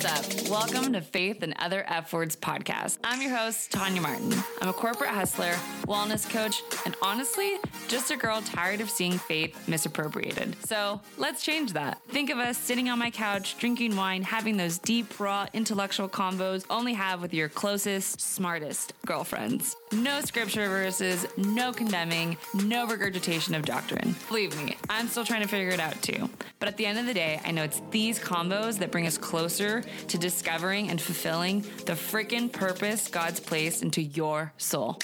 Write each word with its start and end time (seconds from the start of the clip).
What's 0.00 0.46
up? 0.46 0.48
Welcome 0.48 0.92
to 0.92 1.00
Faith 1.00 1.42
and 1.42 1.54
Other 1.58 1.84
F 1.88 2.12
Words 2.12 2.36
podcast. 2.36 2.98
I'm 3.02 3.20
your 3.20 3.36
host, 3.36 3.72
Tanya 3.72 4.00
Martin. 4.00 4.32
I'm 4.62 4.68
a 4.68 4.72
corporate 4.72 5.10
hustler, 5.10 5.54
wellness 5.88 6.30
coach, 6.30 6.62
and 6.86 6.94
honestly, 7.02 7.56
just 7.88 8.12
a 8.12 8.16
girl 8.16 8.40
tired 8.40 8.80
of 8.80 8.90
seeing 8.90 9.18
faith 9.18 9.66
misappropriated. 9.66 10.54
So 10.64 11.00
let's 11.16 11.42
change 11.42 11.72
that. 11.72 12.00
Think 12.10 12.30
of 12.30 12.38
us 12.38 12.56
sitting 12.56 12.88
on 12.88 13.00
my 13.00 13.10
couch, 13.10 13.58
drinking 13.58 13.96
wine, 13.96 14.22
having 14.22 14.56
those 14.56 14.78
deep, 14.78 15.18
raw, 15.18 15.48
intellectual 15.52 16.08
combos 16.08 16.64
only 16.70 16.94
have 16.94 17.20
with 17.20 17.34
your 17.34 17.48
closest, 17.48 18.20
smartest 18.20 18.92
girlfriends. 19.04 19.74
No 19.92 20.20
scripture 20.20 20.68
verses, 20.68 21.26
no 21.38 21.72
condemning, 21.72 22.36
no 22.52 22.86
regurgitation 22.86 23.54
of 23.54 23.64
doctrine. 23.64 24.14
Believe 24.28 24.54
me, 24.62 24.76
I'm 24.90 25.08
still 25.08 25.24
trying 25.24 25.40
to 25.40 25.48
figure 25.48 25.70
it 25.70 25.80
out 25.80 26.00
too. 26.02 26.28
But 26.58 26.68
at 26.68 26.76
the 26.76 26.84
end 26.84 26.98
of 26.98 27.06
the 27.06 27.14
day, 27.14 27.40
I 27.42 27.52
know 27.52 27.62
it's 27.62 27.80
these 27.90 28.18
combos 28.18 28.78
that 28.80 28.92
bring 28.92 29.06
us 29.06 29.16
closer 29.16 29.82
to 30.08 30.18
discovering 30.18 30.90
and 30.90 31.00
fulfilling 31.00 31.62
the 31.86 31.94
freaking 31.94 32.52
purpose 32.52 33.08
God's 33.08 33.40
placed 33.40 33.82
into 33.82 34.02
your 34.02 34.52
soul. 34.58 34.98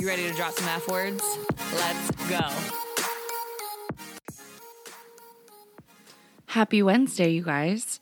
You 0.00 0.08
ready 0.08 0.26
to 0.26 0.34
drop 0.34 0.54
some 0.54 0.68
F 0.68 0.88
words? 0.88 1.22
Let's 1.74 2.10
go. 2.30 2.48
Happy 6.46 6.82
Wednesday, 6.82 7.30
you 7.30 7.42
guys. 7.42 8.00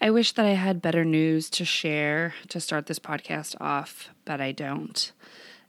I 0.00 0.10
wish 0.10 0.32
that 0.32 0.44
I 0.44 0.50
had 0.50 0.80
better 0.80 1.04
news 1.04 1.50
to 1.50 1.64
share 1.64 2.34
to 2.48 2.60
start 2.60 2.86
this 2.86 3.00
podcast 3.00 3.56
off, 3.60 4.10
but 4.24 4.40
I 4.40 4.52
don't. 4.52 5.10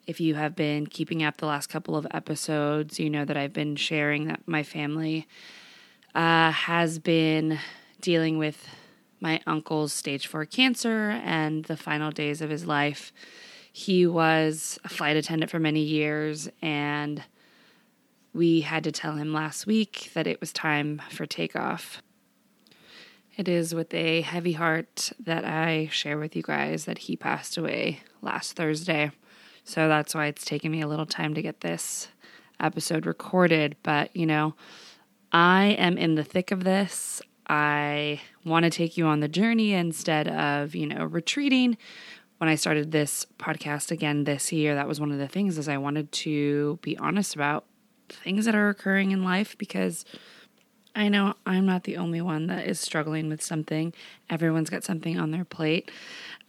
If 0.07 0.21
you 0.21 0.35
have 0.35 0.55
been 0.55 0.87
keeping 0.87 1.21
up 1.21 1.35
the 1.35 1.47
last 1.47 1.67
couple 1.67 1.97
of 1.97 2.07
episodes, 2.11 2.97
you 2.97 3.09
know 3.09 3.25
that 3.25 3.35
I've 3.35 3.51
been 3.51 3.75
sharing 3.75 4.29
that 4.29 4.39
my 4.47 4.63
family 4.63 5.27
uh, 6.15 6.49
has 6.51 6.97
been 6.97 7.59
dealing 7.99 8.37
with 8.37 8.69
my 9.19 9.41
uncle's 9.45 9.91
stage 9.91 10.25
four 10.25 10.45
cancer 10.45 11.09
and 11.25 11.65
the 11.65 11.75
final 11.75 12.09
days 12.09 12.41
of 12.41 12.49
his 12.49 12.65
life. 12.65 13.11
He 13.73 14.07
was 14.07 14.79
a 14.85 14.89
flight 14.89 15.17
attendant 15.17 15.51
for 15.51 15.59
many 15.59 15.81
years, 15.81 16.47
and 16.61 17.21
we 18.33 18.61
had 18.61 18.85
to 18.85 18.93
tell 18.93 19.15
him 19.15 19.33
last 19.33 19.67
week 19.67 20.11
that 20.13 20.25
it 20.25 20.39
was 20.39 20.53
time 20.53 21.01
for 21.09 21.25
takeoff. 21.25 22.01
It 23.35 23.49
is 23.49 23.75
with 23.75 23.93
a 23.93 24.21
heavy 24.21 24.53
heart 24.53 25.11
that 25.19 25.43
I 25.43 25.89
share 25.91 26.17
with 26.17 26.33
you 26.33 26.43
guys 26.43 26.85
that 26.85 26.97
he 26.99 27.17
passed 27.17 27.57
away 27.57 28.03
last 28.21 28.53
Thursday. 28.53 29.11
So 29.67 29.89
that's 29.89 30.15
why 30.15 30.27
it's 30.27 30.45
taken 30.45 30.71
me 30.71 30.81
a 30.81 30.87
little 30.87 31.05
time 31.05 31.33
to 31.33 31.41
get 31.41 31.59
this 31.59 32.07
episode 32.57 33.05
recorded. 33.05 33.75
But, 33.83 34.15
you 34.15 34.25
know, 34.25 34.55
I 35.33 35.75
am 35.77 35.97
in 35.97 36.15
the 36.15 36.23
thick 36.23 36.51
of 36.51 36.63
this. 36.63 37.21
I 37.49 38.21
want 38.45 38.63
to 38.63 38.69
take 38.69 38.95
you 38.95 39.07
on 39.07 39.19
the 39.19 39.27
journey 39.27 39.73
instead 39.73 40.29
of, 40.29 40.73
you 40.73 40.85
know, 40.85 41.03
retreating. 41.03 41.75
When 42.37 42.49
I 42.49 42.55
started 42.55 42.93
this 42.93 43.25
podcast 43.39 43.91
again 43.91 44.23
this 44.23 44.53
year, 44.53 44.73
that 44.73 44.87
was 44.87 45.01
one 45.01 45.11
of 45.11 45.17
the 45.17 45.27
things 45.27 45.57
is 45.57 45.67
I 45.67 45.77
wanted 45.77 46.13
to 46.13 46.79
be 46.81 46.97
honest 46.97 47.35
about 47.35 47.65
things 48.07 48.45
that 48.45 48.55
are 48.55 48.69
occurring 48.69 49.11
in 49.11 49.25
life 49.25 49.57
because 49.57 50.05
I 50.95 51.09
know 51.09 51.33
I'm 51.45 51.65
not 51.65 51.83
the 51.83 51.97
only 51.97 52.21
one 52.21 52.47
that 52.47 52.65
is 52.67 52.79
struggling 52.79 53.27
with 53.27 53.41
something. 53.43 53.93
Everyone's 54.29 54.69
got 54.69 54.85
something 54.85 55.19
on 55.19 55.31
their 55.31 55.43
plate. 55.43 55.91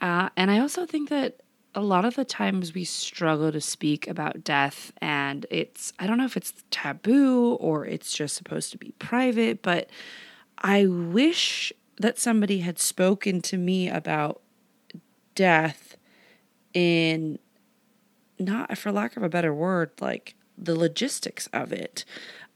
Uh, 0.01 0.29
and 0.37 0.53
I 0.53 0.61
also 0.61 0.87
think 0.87 1.09
that 1.09 1.41
a 1.75 1.81
lot 1.81 2.05
of 2.05 2.17
the 2.17 2.25
times 2.25 2.75
we 2.75 2.85
struggle 2.85 3.53
to 3.53 3.61
speak 3.61 4.09
about 4.09 4.43
death, 4.43 4.93
and 5.01 5.47
it's, 5.51 5.93
I 5.99 6.07
don't 6.07 6.19
know 6.19 6.25
if 6.25 6.37
it's 6.37 6.53
taboo 6.71 7.55
or 7.55 7.87
it's 7.87 8.13
just 8.13 8.35
supposed 8.37 8.73
to 8.73 8.79
be 8.79 8.93
private, 8.99 9.63
but 9.63 9.89
I 10.59 10.87
wish 10.87 11.73
that 11.99 12.19
somebody 12.19 12.61
had 12.61 12.79
spoken 12.79 13.41
to 13.43 13.57
me 13.57 13.89
about 13.89 14.41
death 15.35 15.97
in 16.75 17.39
not 18.39 18.79
for 18.79 18.93
lack 18.93 19.17
of 19.17 19.23
a 19.23 19.29
better 19.29 19.53
word 19.53 19.91
like 20.01 20.35
the 20.57 20.77
logistics 20.77 21.49
of 21.53 21.73
it. 21.73 22.05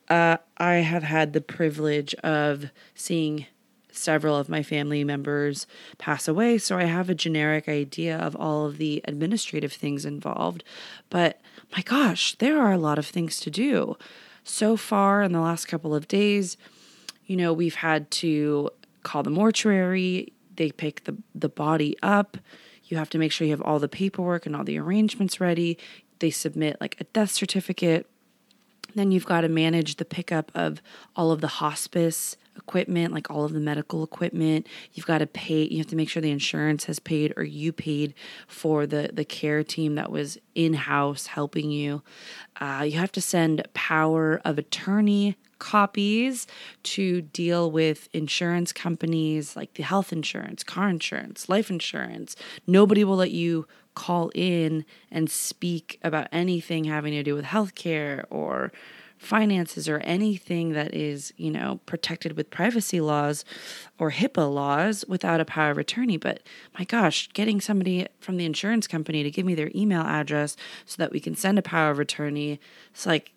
Uh, 0.08 0.36
I 0.58 0.74
have 0.74 1.02
had 1.02 1.32
the 1.32 1.40
privilege 1.40 2.14
of 2.16 2.70
seeing 2.94 3.46
several 3.92 4.36
of 4.36 4.48
my 4.48 4.62
family 4.62 5.04
members 5.04 5.66
pass 5.98 6.26
away, 6.28 6.58
so 6.58 6.78
I 6.78 6.84
have 6.84 7.08
a 7.08 7.14
generic 7.14 7.68
idea 7.68 8.16
of 8.16 8.34
all 8.36 8.66
of 8.66 8.78
the 8.78 9.00
administrative 9.04 9.72
things 9.72 10.04
involved. 10.04 10.64
But 11.10 11.40
my 11.74 11.82
gosh, 11.82 12.34
there 12.36 12.58
are 12.58 12.72
a 12.72 12.78
lot 12.78 12.98
of 12.98 13.06
things 13.06 13.40
to 13.40 13.50
do. 13.50 13.96
So 14.44 14.76
far, 14.76 15.22
in 15.22 15.32
the 15.32 15.40
last 15.40 15.66
couple 15.66 15.94
of 15.94 16.08
days, 16.08 16.56
you 17.26 17.36
know, 17.36 17.52
we've 17.52 17.76
had 17.76 18.10
to 18.12 18.70
call 19.02 19.22
the 19.22 19.30
mortuary, 19.30 20.32
they 20.56 20.70
pick 20.70 21.04
the, 21.04 21.16
the 21.34 21.48
body 21.48 21.96
up. 22.02 22.36
You 22.84 22.96
have 22.96 23.10
to 23.10 23.18
make 23.18 23.32
sure 23.32 23.46
you 23.46 23.52
have 23.52 23.62
all 23.62 23.78
the 23.78 23.88
paperwork 23.88 24.44
and 24.44 24.54
all 24.54 24.64
the 24.64 24.78
arrangements 24.78 25.40
ready. 25.40 25.78
They 26.18 26.30
submit 26.30 26.76
like 26.80 26.96
a 27.00 27.04
death 27.04 27.30
certificate 27.30 28.06
then 28.94 29.12
you've 29.12 29.26
got 29.26 29.42
to 29.42 29.48
manage 29.48 29.96
the 29.96 30.04
pickup 30.04 30.50
of 30.54 30.82
all 31.16 31.30
of 31.30 31.40
the 31.40 31.48
hospice 31.48 32.36
equipment, 32.56 33.14
like 33.14 33.30
all 33.30 33.44
of 33.44 33.52
the 33.52 33.60
medical 33.60 34.02
equipment. 34.04 34.66
You've 34.92 35.06
got 35.06 35.18
to 35.18 35.26
pay, 35.26 35.64
you 35.64 35.78
have 35.78 35.86
to 35.88 35.96
make 35.96 36.08
sure 36.08 36.20
the 36.20 36.30
insurance 36.30 36.84
has 36.84 36.98
paid 36.98 37.32
or 37.36 37.44
you 37.44 37.72
paid 37.72 38.14
for 38.46 38.86
the, 38.86 39.10
the 39.12 39.24
care 39.24 39.64
team 39.64 39.94
that 39.94 40.10
was 40.10 40.38
in 40.54 40.74
house 40.74 41.26
helping 41.26 41.70
you. 41.70 42.02
Uh, 42.60 42.84
you 42.86 42.98
have 42.98 43.12
to 43.12 43.20
send 43.20 43.66
power 43.74 44.40
of 44.44 44.58
attorney 44.58 45.36
copies 45.58 46.48
to 46.82 47.20
deal 47.20 47.70
with 47.70 48.08
insurance 48.12 48.72
companies 48.72 49.54
like 49.54 49.74
the 49.74 49.84
health 49.84 50.12
insurance, 50.12 50.64
car 50.64 50.88
insurance, 50.88 51.48
life 51.48 51.70
insurance. 51.70 52.34
Nobody 52.66 53.04
will 53.04 53.16
let 53.16 53.30
you 53.30 53.66
call 53.94 54.30
in 54.34 54.84
and 55.10 55.30
speak 55.30 55.98
about 56.02 56.28
anything 56.32 56.84
having 56.84 57.12
to 57.12 57.22
do 57.22 57.34
with 57.34 57.46
healthcare 57.46 58.24
or 58.30 58.72
finances 59.22 59.88
or 59.88 59.98
anything 59.98 60.72
that 60.72 60.92
is, 60.92 61.32
you 61.36 61.50
know, 61.50 61.78
protected 61.86 62.36
with 62.36 62.50
privacy 62.50 63.00
laws 63.00 63.44
or 63.98 64.10
HIPAA 64.10 64.52
laws 64.52 65.04
without 65.06 65.40
a 65.40 65.44
power 65.44 65.70
of 65.70 65.78
attorney. 65.78 66.16
But 66.16 66.40
my 66.76 66.84
gosh, 66.84 67.28
getting 67.32 67.60
somebody 67.60 68.08
from 68.18 68.36
the 68.36 68.44
insurance 68.44 68.88
company 68.88 69.22
to 69.22 69.30
give 69.30 69.46
me 69.46 69.54
their 69.54 69.70
email 69.74 70.02
address 70.02 70.56
so 70.86 70.96
that 70.98 71.12
we 71.12 71.20
can 71.20 71.36
send 71.36 71.58
a 71.58 71.62
power 71.62 71.92
of 71.92 72.00
attorney, 72.00 72.58
it's 72.90 73.06
like 73.06 73.32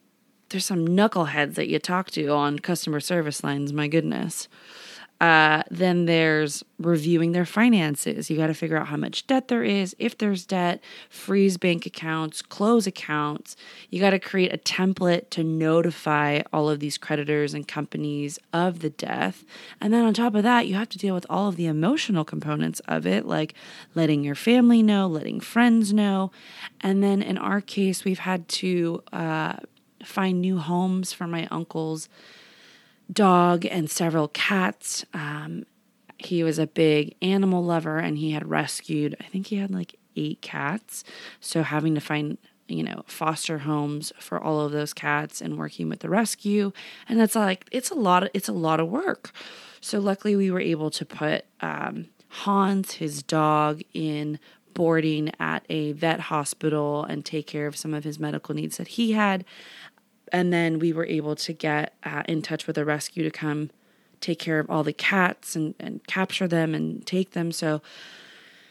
there's 0.49 0.65
some 0.65 0.87
knuckleheads 0.87 1.53
that 1.55 1.69
you 1.69 1.77
talk 1.77 2.09
to 2.11 2.27
on 2.29 2.59
customer 2.59 2.99
service 2.99 3.43
lines. 3.43 3.71
My 3.71 3.87
goodness. 3.87 4.47
Uh, 5.21 5.63
then 5.71 6.05
there's 6.05 6.61
reviewing 6.77 7.31
their 7.31 7.45
finances. 7.45 8.29
You 8.29 8.35
got 8.35 8.47
to 8.47 8.53
figure 8.53 8.77
out 8.77 8.87
how 8.87 8.97
much 8.97 9.25
debt 9.27 9.47
there 9.47 9.63
is, 9.63 9.95
if 9.97 10.17
there's 10.17 10.45
debt, 10.45 10.81
freeze 11.09 11.55
bank 11.57 11.85
accounts, 11.85 12.41
close 12.41 12.85
accounts. 12.85 13.55
You 13.89 14.01
got 14.01 14.09
to 14.09 14.19
create 14.19 14.53
a 14.53 14.57
template 14.57 15.29
to 15.31 15.43
notify 15.43 16.41
all 16.51 16.69
of 16.69 16.81
these 16.81 16.97
creditors 16.97 17.53
and 17.53 17.65
companies 17.65 18.39
of 18.51 18.79
the 18.79 18.89
death. 18.89 19.45
And 19.79 19.93
then 19.93 20.03
on 20.03 20.13
top 20.13 20.35
of 20.35 20.43
that, 20.43 20.67
you 20.67 20.75
have 20.75 20.89
to 20.89 20.97
deal 20.97 21.15
with 21.15 21.25
all 21.29 21.47
of 21.47 21.55
the 21.55 21.67
emotional 21.67 22.25
components 22.25 22.81
of 22.81 23.07
it, 23.07 23.25
like 23.25 23.53
letting 23.93 24.23
your 24.23 24.35
family 24.35 24.83
know, 24.83 25.07
letting 25.07 25.39
friends 25.39 25.93
know. 25.93 26.31
And 26.81 27.01
then 27.01 27.21
in 27.21 27.37
our 27.37 27.61
case, 27.61 28.03
we've 28.03 28.19
had 28.19 28.49
to 28.49 29.01
uh, 29.13 29.55
find 30.03 30.41
new 30.41 30.57
homes 30.57 31.13
for 31.13 31.25
my 31.25 31.47
uncle's 31.49 32.09
dog 33.11 33.65
and 33.65 33.89
several 33.89 34.27
cats. 34.29 35.05
Um, 35.13 35.65
he 36.17 36.43
was 36.43 36.59
a 36.59 36.67
big 36.67 37.15
animal 37.21 37.63
lover 37.63 37.97
and 37.97 38.17
he 38.17 38.31
had 38.31 38.49
rescued, 38.49 39.15
I 39.19 39.25
think 39.25 39.47
he 39.47 39.57
had 39.57 39.71
like 39.71 39.95
eight 40.15 40.41
cats. 40.41 41.03
So 41.39 41.63
having 41.63 41.93
to 41.95 42.01
find, 42.01 42.37
you 42.67 42.83
know, 42.83 43.03
foster 43.05 43.59
homes 43.59 44.11
for 44.19 44.41
all 44.41 44.61
of 44.61 44.71
those 44.71 44.93
cats 44.93 45.41
and 45.41 45.57
working 45.57 45.89
with 45.89 45.99
the 45.99 46.09
rescue. 46.09 46.71
And 47.07 47.19
that's 47.19 47.35
like, 47.35 47.67
it's 47.71 47.91
a 47.91 47.95
lot 47.95 48.23
of, 48.23 48.29
it's 48.33 48.47
a 48.47 48.53
lot 48.53 48.79
of 48.79 48.89
work. 48.89 49.31
So 49.81 49.99
luckily 49.99 50.35
we 50.35 50.49
were 50.49 50.61
able 50.61 50.89
to 50.91 51.05
put 51.05 51.45
um, 51.61 52.07
Hans, 52.29 52.93
his 52.93 53.21
dog, 53.21 53.81
in 53.93 54.39
boarding 54.73 55.31
at 55.39 55.65
a 55.69 55.93
vet 55.93 56.19
hospital 56.19 57.03
and 57.03 57.23
take 57.23 57.47
care 57.47 57.67
of 57.67 57.77
some 57.77 57.93
of 57.93 58.03
his 58.03 58.19
medical 58.19 58.53
needs 58.53 58.77
that 58.77 58.89
he 58.89 59.13
had 59.13 59.45
and 60.31 60.51
then 60.51 60.79
we 60.79 60.93
were 60.93 61.05
able 61.05 61.35
to 61.35 61.53
get 61.53 61.93
uh, 62.03 62.23
in 62.27 62.41
touch 62.41 62.67
with 62.67 62.77
a 62.77 62.85
rescue 62.85 63.23
to 63.23 63.31
come 63.31 63.69
take 64.21 64.39
care 64.39 64.59
of 64.59 64.69
all 64.69 64.83
the 64.83 64.93
cats 64.93 65.55
and, 65.55 65.75
and 65.79 66.05
capture 66.07 66.47
them 66.47 66.73
and 66.73 67.05
take 67.05 67.31
them. 67.31 67.51
So 67.51 67.81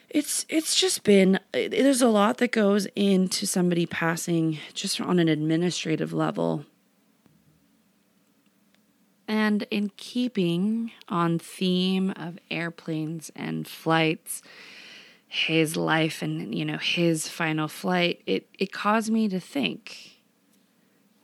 it's 0.08 0.46
it's 0.48 0.74
just 0.74 1.04
been 1.04 1.38
it, 1.52 1.70
there's 1.70 2.02
a 2.02 2.08
lot 2.08 2.38
that 2.38 2.52
goes 2.52 2.86
into 2.96 3.46
somebody 3.46 3.86
passing 3.86 4.58
just 4.72 5.00
on 5.00 5.18
an 5.18 5.28
administrative 5.28 6.12
level. 6.12 6.64
And 9.26 9.66
in 9.70 9.90
keeping 9.96 10.92
on 11.08 11.38
theme 11.38 12.12
of 12.16 12.38
airplanes 12.50 13.30
and 13.34 13.66
flights 13.66 14.42
his 15.26 15.76
life 15.76 16.22
and 16.22 16.54
you 16.54 16.64
know 16.64 16.78
his 16.78 17.26
final 17.26 17.66
flight 17.66 18.22
it 18.24 18.48
it 18.56 18.70
caused 18.70 19.10
me 19.10 19.28
to 19.28 19.40
think 19.40 20.13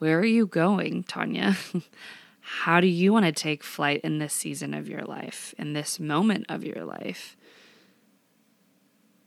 where 0.01 0.19
are 0.19 0.25
you 0.25 0.47
going, 0.47 1.03
Tanya? 1.05 1.57
How 2.41 2.81
do 2.81 2.87
you 2.87 3.13
want 3.13 3.27
to 3.27 3.33
take 3.33 3.63
flight 3.63 4.01
in 4.03 4.19
this 4.19 4.33
season 4.33 4.73
of 4.73 4.89
your 4.89 5.03
life, 5.03 5.55
in 5.59 5.75
this 5.75 6.01
moment 6.01 6.47
of 6.49 6.65
your 6.65 6.87
life? 6.87 7.37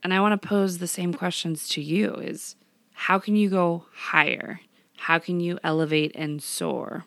And 0.02 0.12
I 0.12 0.20
want 0.20 0.40
to 0.40 0.48
pose 0.48 0.78
the 0.78 0.88
same 0.88 1.14
questions 1.14 1.68
to 1.70 1.80
you 1.80 2.14
is 2.14 2.56
how 2.92 3.20
can 3.20 3.36
you 3.36 3.48
go 3.48 3.86
higher? 3.92 4.60
How 4.96 5.20
can 5.20 5.38
you 5.38 5.60
elevate 5.62 6.10
and 6.16 6.42
soar? 6.42 7.04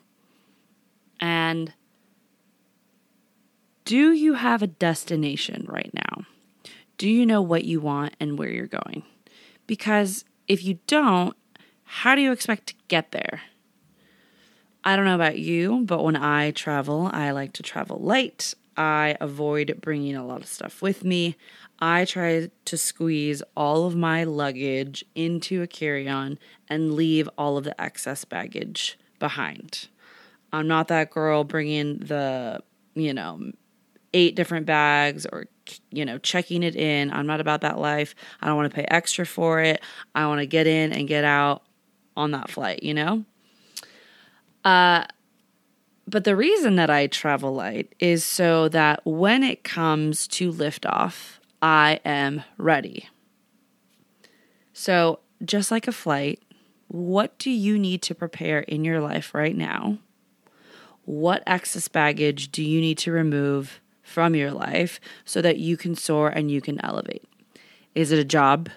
And 1.20 1.74
do 3.84 4.12
you 4.12 4.34
have 4.34 4.62
a 4.62 4.66
destination 4.66 5.66
right 5.68 5.90
now? 5.92 6.24
Do 6.96 7.08
you 7.08 7.26
know 7.26 7.42
what 7.42 7.64
you 7.64 7.80
want 7.80 8.14
and 8.18 8.38
where 8.38 8.50
you're 8.50 8.66
going? 8.66 9.02
Because 9.66 10.24
if 10.46 10.64
you 10.64 10.78
don't, 10.86 11.36
how 11.84 12.14
do 12.14 12.22
you 12.22 12.32
expect 12.32 12.68
to 12.68 12.74
get 12.88 13.12
there? 13.12 13.42
I 14.84 14.96
don't 14.96 15.04
know 15.04 15.14
about 15.14 15.38
you, 15.38 15.82
but 15.84 16.02
when 16.02 16.16
I 16.16 16.52
travel, 16.52 17.10
I 17.12 17.30
like 17.32 17.52
to 17.54 17.62
travel 17.62 17.98
light. 17.98 18.54
I 18.76 19.16
avoid 19.20 19.80
bringing 19.80 20.14
a 20.14 20.24
lot 20.24 20.40
of 20.40 20.46
stuff 20.46 20.80
with 20.80 21.04
me. 21.04 21.36
I 21.80 22.04
try 22.04 22.50
to 22.64 22.78
squeeze 22.78 23.42
all 23.56 23.86
of 23.86 23.96
my 23.96 24.24
luggage 24.24 25.04
into 25.14 25.62
a 25.62 25.66
carry 25.66 26.08
on 26.08 26.38
and 26.68 26.94
leave 26.94 27.28
all 27.36 27.56
of 27.56 27.64
the 27.64 27.78
excess 27.80 28.24
baggage 28.24 28.98
behind. 29.18 29.88
I'm 30.52 30.68
not 30.68 30.88
that 30.88 31.10
girl 31.10 31.44
bringing 31.44 31.98
the, 31.98 32.62
you 32.94 33.12
know, 33.12 33.52
eight 34.14 34.36
different 34.36 34.64
bags 34.64 35.26
or, 35.26 35.46
you 35.90 36.04
know, 36.04 36.18
checking 36.18 36.62
it 36.62 36.76
in. 36.76 37.12
I'm 37.12 37.26
not 37.26 37.40
about 37.40 37.60
that 37.62 37.78
life. 37.78 38.14
I 38.40 38.46
don't 38.46 38.56
want 38.56 38.70
to 38.70 38.74
pay 38.74 38.86
extra 38.88 39.26
for 39.26 39.60
it. 39.60 39.82
I 40.14 40.26
want 40.28 40.40
to 40.40 40.46
get 40.46 40.66
in 40.66 40.92
and 40.92 41.06
get 41.06 41.24
out 41.24 41.62
on 42.16 42.30
that 42.30 42.50
flight, 42.50 42.82
you 42.82 42.94
know? 42.94 43.24
Uh, 44.68 45.02
but 46.06 46.24
the 46.24 46.36
reason 46.36 46.76
that 46.76 46.90
I 46.90 47.06
travel 47.06 47.54
light 47.54 47.94
is 47.98 48.22
so 48.22 48.68
that 48.68 49.00
when 49.06 49.42
it 49.42 49.64
comes 49.64 50.28
to 50.28 50.52
liftoff, 50.52 51.38
I 51.62 52.00
am 52.04 52.44
ready. 52.58 53.08
So, 54.74 55.20
just 55.42 55.70
like 55.70 55.88
a 55.88 55.92
flight, 55.92 56.42
what 56.88 57.38
do 57.38 57.50
you 57.50 57.78
need 57.78 58.02
to 58.02 58.14
prepare 58.14 58.58
in 58.60 58.84
your 58.84 59.00
life 59.00 59.34
right 59.34 59.56
now? 59.56 59.96
What 61.06 61.42
excess 61.46 61.88
baggage 61.88 62.52
do 62.52 62.62
you 62.62 62.82
need 62.82 62.98
to 62.98 63.10
remove 63.10 63.80
from 64.02 64.34
your 64.34 64.50
life 64.50 65.00
so 65.24 65.40
that 65.40 65.56
you 65.56 65.78
can 65.78 65.94
soar 65.94 66.28
and 66.28 66.50
you 66.50 66.60
can 66.60 66.78
elevate? 66.84 67.24
Is 67.94 68.12
it 68.12 68.18
a 68.18 68.24
job? 68.24 68.68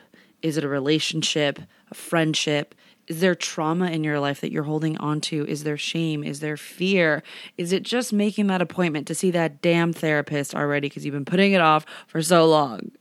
Is 0.41 0.55
it 0.55 0.63
a 0.63 0.69
relationship, 0.69 1.59
a 1.89 1.95
friendship? 1.95 2.75
Is 3.11 3.19
there 3.19 3.35
trauma 3.35 3.87
in 3.87 4.05
your 4.05 4.21
life 4.21 4.39
that 4.39 4.53
you're 4.53 4.63
holding 4.63 4.95
on 4.99 5.19
to? 5.19 5.45
Is 5.45 5.65
there 5.65 5.77
shame? 5.77 6.23
Is 6.23 6.39
there 6.39 6.55
fear? 6.55 7.23
Is 7.57 7.73
it 7.73 7.83
just 7.83 8.13
making 8.13 8.47
that 8.47 8.61
appointment 8.61 9.05
to 9.07 9.15
see 9.15 9.31
that 9.31 9.61
damn 9.61 9.91
therapist 9.91 10.55
already 10.55 10.87
because 10.87 11.03
you've 11.03 11.11
been 11.11 11.25
putting 11.25 11.51
it 11.51 11.59
off 11.59 11.85
for 12.07 12.21
so 12.21 12.47
long? 12.47 12.91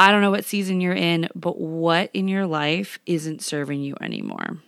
I 0.00 0.10
don't 0.10 0.20
know 0.20 0.32
what 0.32 0.44
season 0.44 0.80
you're 0.80 0.96
in, 0.96 1.28
but 1.32 1.60
what 1.60 2.10
in 2.12 2.26
your 2.26 2.44
life 2.44 2.98
isn't 3.06 3.40
serving 3.40 3.82
you 3.82 3.94
anymore? 4.00 4.58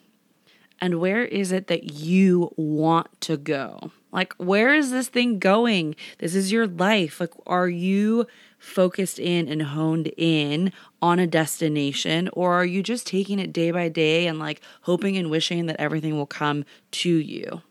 And 0.85 1.01
where 1.01 1.25
is 1.25 1.51
it 1.51 1.69
that 1.69 1.95
you 1.95 2.53
want 2.57 3.19
to 3.23 3.39
go? 3.39 3.91
Like, 4.13 4.35
where 4.35 4.75
is 4.75 4.91
this 4.91 5.09
thing 5.09 5.39
going? 5.39 5.97
This 6.19 6.35
is 6.35 6.53
your 6.53 6.67
life. 6.67 7.21
Like, 7.21 7.33
are 7.47 7.71
you 7.71 8.27
focused 8.59 9.19
in 9.19 9.49
and 9.49 9.63
honed 9.63 10.13
in 10.19 10.75
on 11.01 11.19
a 11.19 11.27
destination 11.27 12.29
or 12.35 12.53
are 12.53 12.67
you 12.67 12.83
just 12.83 13.07
taking 13.07 13.39
it 13.39 13.51
day 13.51 13.71
by 13.71 13.89
day 13.89 14.27
and 14.27 14.39
like 14.39 14.61
hoping 14.83 15.17
and 15.17 15.31
wishing 15.31 15.65
that 15.65 15.81
everything 15.81 16.19
will 16.19 16.27
come 16.27 16.67
to 16.91 17.09
you? 17.09 17.63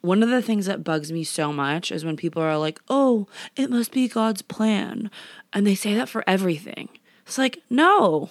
One 0.00 0.22
of 0.22 0.28
the 0.28 0.40
things 0.40 0.66
that 0.66 0.84
bugs 0.84 1.10
me 1.10 1.24
so 1.24 1.52
much 1.52 1.90
is 1.90 2.04
when 2.04 2.16
people 2.16 2.42
are 2.42 2.58
like, 2.58 2.80
oh, 2.88 3.26
it 3.56 3.70
must 3.70 3.90
be 3.90 4.06
God's 4.06 4.42
plan. 4.42 5.10
And 5.52 5.66
they 5.66 5.74
say 5.74 5.94
that 5.94 6.08
for 6.08 6.22
everything. 6.28 6.90
It's 7.26 7.38
like, 7.38 7.60
no, 7.68 8.30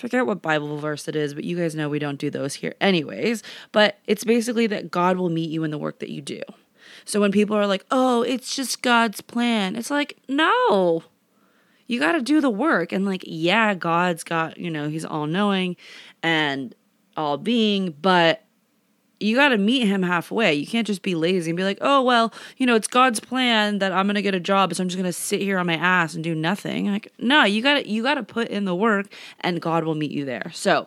forget 0.00 0.26
what 0.26 0.42
Bible 0.42 0.76
verse 0.78 1.06
it 1.06 1.14
is, 1.14 1.34
but 1.34 1.44
you 1.44 1.56
guys 1.56 1.74
know 1.74 1.88
we 1.88 1.98
don't 1.98 2.18
do 2.18 2.30
those 2.30 2.54
here 2.54 2.74
anyways. 2.80 3.42
But 3.72 3.98
it's 4.06 4.24
basically 4.24 4.66
that 4.68 4.90
God 4.90 5.16
will 5.16 5.30
meet 5.30 5.50
you 5.50 5.62
in 5.64 5.70
the 5.70 5.78
work 5.78 5.98
that 6.00 6.10
you 6.10 6.20
do. 6.22 6.40
So 7.04 7.20
when 7.20 7.32
people 7.32 7.56
are 7.56 7.66
like, 7.66 7.84
oh, 7.90 8.22
it's 8.22 8.56
just 8.56 8.82
God's 8.82 9.20
plan, 9.20 9.76
it's 9.76 9.90
like, 9.90 10.18
no, 10.28 11.04
you 11.86 12.00
got 12.00 12.12
to 12.12 12.22
do 12.22 12.40
the 12.40 12.50
work. 12.50 12.92
And 12.92 13.04
like, 13.04 13.24
yeah, 13.26 13.74
God's 13.74 14.24
got, 14.24 14.58
you 14.58 14.70
know, 14.70 14.88
he's 14.88 15.04
all 15.04 15.26
knowing 15.26 15.76
and 16.22 16.74
all 17.16 17.36
being, 17.36 17.94
but 18.00 18.44
you 19.20 19.36
got 19.36 19.50
to 19.50 19.58
meet 19.58 19.86
him 19.86 20.02
halfway. 20.02 20.54
You 20.54 20.66
can't 20.66 20.86
just 20.86 21.02
be 21.02 21.14
lazy 21.14 21.50
and 21.50 21.56
be 21.56 21.62
like, 21.62 21.78
oh, 21.82 22.02
well, 22.02 22.32
you 22.56 22.66
know, 22.66 22.74
it's 22.74 22.88
God's 22.88 23.20
plan 23.20 23.78
that 23.78 23.92
I'm 23.92 24.06
going 24.06 24.14
to 24.14 24.22
get 24.22 24.34
a 24.34 24.40
job. 24.40 24.74
So 24.74 24.82
I'm 24.82 24.88
just 24.88 24.96
going 24.96 25.08
to 25.08 25.12
sit 25.12 25.42
here 25.42 25.58
on 25.58 25.66
my 25.66 25.76
ass 25.76 26.14
and 26.14 26.24
do 26.24 26.34
nothing. 26.34 26.90
Like, 26.90 27.12
no, 27.18 27.44
you 27.44 27.62
got 27.62 27.74
to, 27.74 27.88
you 27.88 28.02
got 28.02 28.14
to 28.14 28.22
put 28.22 28.48
in 28.48 28.64
the 28.64 28.74
work 28.74 29.06
and 29.40 29.60
God 29.60 29.84
will 29.84 29.94
meet 29.94 30.10
you 30.10 30.24
there. 30.24 30.50
So, 30.54 30.86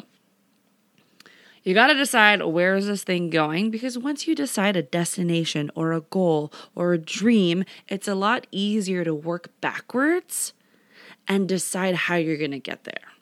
you 1.64 1.74
got 1.74 1.88
to 1.88 1.94
decide 1.94 2.44
where 2.44 2.76
is 2.76 2.88
this 2.88 3.04
thing 3.04 3.30
going 3.30 3.72
because 3.72 3.98
once 3.98 4.28
you 4.28 4.36
decide 4.36 4.76
a 4.76 4.82
destination 4.82 5.72
or 5.76 5.94
a 5.94 6.02
goal 6.02 6.52
or 6.76 6.92
a 6.92 6.98
dream, 6.98 7.64
it's 7.88 8.08
a 8.08 8.16
lot 8.16 8.48
easier 8.52 9.06
to 9.06 9.16
work 9.16 9.50
backwards 9.62 10.54
and 11.26 11.48
decide 11.48 11.96
how 11.96 12.16
you're 12.16 12.38
going 12.38 12.52
to 12.52 12.60
get 12.60 12.84
there. 12.84 13.14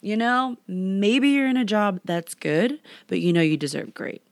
You 0.00 0.16
know, 0.16 0.56
maybe 0.66 1.28
you're 1.28 1.46
in 1.46 1.58
a 1.58 1.64
job 1.64 2.00
that's 2.04 2.34
good, 2.34 2.80
but 3.06 3.20
you 3.20 3.32
know 3.32 3.42
you 3.42 3.56
deserve 3.56 3.94
great. 3.94 4.22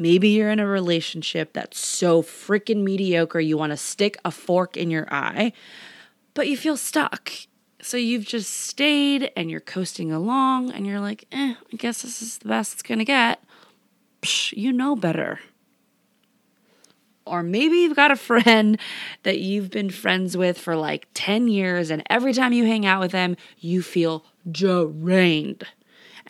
Maybe 0.00 0.30
you're 0.30 0.48
in 0.48 0.60
a 0.60 0.66
relationship 0.66 1.52
that's 1.52 1.78
so 1.78 2.22
freaking 2.22 2.84
mediocre 2.84 3.38
you 3.38 3.58
want 3.58 3.72
to 3.72 3.76
stick 3.76 4.16
a 4.24 4.30
fork 4.30 4.78
in 4.78 4.90
your 4.90 5.06
eye, 5.12 5.52
but 6.32 6.48
you 6.48 6.56
feel 6.56 6.78
stuck. 6.78 7.30
So 7.82 7.98
you've 7.98 8.24
just 8.24 8.50
stayed 8.50 9.30
and 9.36 9.50
you're 9.50 9.60
coasting 9.60 10.10
along 10.10 10.72
and 10.72 10.86
you're 10.86 11.00
like, 11.00 11.26
eh, 11.32 11.54
I 11.70 11.76
guess 11.76 12.00
this 12.00 12.22
is 12.22 12.38
the 12.38 12.48
best 12.48 12.72
it's 12.72 12.82
gonna 12.82 13.04
get. 13.04 13.44
Psh, 14.22 14.56
you 14.56 14.72
know 14.72 14.96
better. 14.96 15.38
Or 17.26 17.42
maybe 17.42 17.76
you've 17.76 17.94
got 17.94 18.10
a 18.10 18.16
friend 18.16 18.80
that 19.24 19.40
you've 19.40 19.68
been 19.68 19.90
friends 19.90 20.34
with 20.34 20.58
for 20.58 20.76
like 20.76 21.08
10 21.12 21.48
years, 21.48 21.90
and 21.90 22.02
every 22.08 22.32
time 22.32 22.54
you 22.54 22.64
hang 22.64 22.86
out 22.86 23.00
with 23.00 23.12
them, 23.12 23.36
you 23.58 23.82
feel 23.82 24.24
drained. 24.50 25.66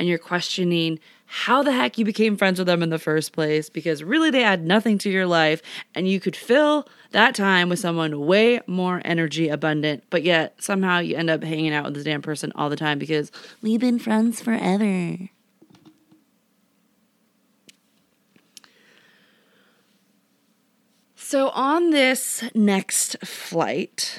And 0.00 0.08
you're 0.08 0.16
questioning 0.16 0.98
how 1.26 1.62
the 1.62 1.72
heck 1.72 1.98
you 1.98 2.06
became 2.06 2.38
friends 2.38 2.58
with 2.58 2.66
them 2.66 2.82
in 2.82 2.88
the 2.88 2.98
first 2.98 3.32
place 3.32 3.68
because 3.68 4.02
really 4.02 4.30
they 4.30 4.42
add 4.42 4.64
nothing 4.64 4.96
to 4.96 5.10
your 5.10 5.26
life, 5.26 5.60
and 5.94 6.08
you 6.08 6.18
could 6.18 6.34
fill 6.34 6.88
that 7.10 7.34
time 7.34 7.68
with 7.68 7.78
someone 7.78 8.26
way 8.26 8.60
more 8.66 9.02
energy 9.04 9.50
abundant, 9.50 10.02
but 10.08 10.22
yet 10.22 10.54
somehow 10.62 11.00
you 11.00 11.16
end 11.16 11.28
up 11.28 11.44
hanging 11.44 11.74
out 11.74 11.84
with 11.84 11.94
this 11.94 12.04
damn 12.04 12.22
person 12.22 12.50
all 12.54 12.70
the 12.70 12.76
time 12.76 12.98
because 12.98 13.30
we've 13.60 13.78
been 13.78 13.98
friends 13.98 14.40
forever. 14.40 15.28
So, 21.14 21.50
on 21.50 21.90
this 21.90 22.42
next 22.54 23.18
flight, 23.22 24.18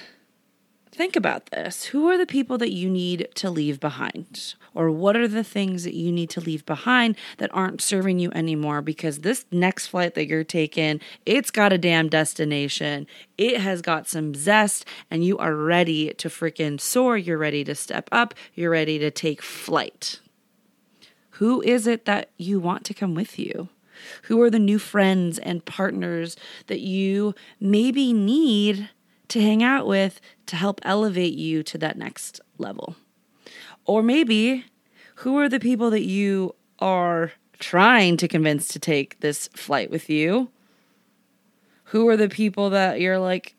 think 0.91 1.15
about 1.15 1.47
this. 1.47 1.85
Who 1.85 2.09
are 2.09 2.17
the 2.17 2.25
people 2.25 2.57
that 2.59 2.71
you 2.71 2.89
need 2.89 3.29
to 3.35 3.49
leave 3.49 3.79
behind? 3.79 4.55
Or 4.73 4.91
what 4.91 5.15
are 5.15 5.27
the 5.27 5.43
things 5.43 5.83
that 5.83 5.93
you 5.93 6.11
need 6.11 6.29
to 6.31 6.41
leave 6.41 6.65
behind 6.65 7.15
that 7.37 7.49
aren't 7.53 7.81
serving 7.81 8.19
you 8.19 8.31
anymore? 8.33 8.81
Because 8.81 9.19
this 9.19 9.45
next 9.51 9.87
flight 9.87 10.13
that 10.15 10.27
you're 10.27 10.43
taking, 10.43 11.01
it's 11.25 11.51
got 11.51 11.73
a 11.73 11.77
damn 11.77 12.09
destination. 12.09 13.07
It 13.37 13.59
has 13.61 13.81
got 13.81 14.07
some 14.07 14.33
zest, 14.33 14.85
and 15.09 15.23
you 15.25 15.37
are 15.37 15.55
ready 15.55 16.13
to 16.13 16.29
freaking 16.29 16.79
soar. 16.79 17.17
You're 17.17 17.37
ready 17.37 17.63
to 17.63 17.75
step 17.75 18.07
up. 18.11 18.33
You're 18.53 18.71
ready 18.71 18.99
to 18.99 19.11
take 19.11 19.41
flight. 19.41 20.19
Who 21.31 21.61
is 21.61 21.87
it 21.87 22.05
that 22.05 22.29
you 22.37 22.59
want 22.59 22.85
to 22.85 22.93
come 22.93 23.15
with 23.15 23.39
you? 23.39 23.69
Who 24.23 24.41
are 24.41 24.49
the 24.49 24.59
new 24.59 24.79
friends 24.79 25.39
and 25.39 25.65
partners 25.65 26.35
that 26.67 26.79
you 26.79 27.35
maybe 27.59 28.13
need 28.13 28.89
to 29.31 29.41
hang 29.41 29.63
out 29.63 29.87
with 29.87 30.19
to 30.45 30.55
help 30.55 30.81
elevate 30.83 31.33
you 31.33 31.63
to 31.63 31.77
that 31.77 31.97
next 31.97 32.41
level? 32.57 32.95
Or 33.85 34.03
maybe 34.03 34.65
who 35.15 35.37
are 35.37 35.49
the 35.49 35.59
people 35.59 35.89
that 35.91 36.03
you 36.03 36.55
are 36.79 37.31
trying 37.59 38.17
to 38.17 38.27
convince 38.27 38.67
to 38.69 38.79
take 38.79 39.19
this 39.19 39.47
flight 39.49 39.89
with 39.89 40.09
you? 40.09 40.49
Who 41.85 42.07
are 42.09 42.17
the 42.17 42.29
people 42.29 42.69
that 42.71 42.99
you're 42.99 43.19
like, 43.19 43.55